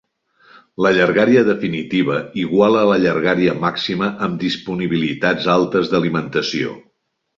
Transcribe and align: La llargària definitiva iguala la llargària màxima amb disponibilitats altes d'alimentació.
La 0.85 0.91
llargària 0.95 1.43
definitiva 1.49 2.15
iguala 2.43 2.81
la 2.93 2.97
llargària 3.03 3.55
màxima 3.67 4.09
amb 4.29 4.41
disponibilitats 4.49 5.51
altes 5.59 5.93
d'alimentació. 5.93 6.75